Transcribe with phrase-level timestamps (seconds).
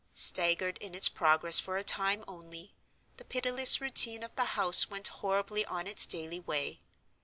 [0.15, 2.73] Staggered in its progress for a time only,
[3.17, 6.81] the pitiless routine of the house went horribly on its daily way.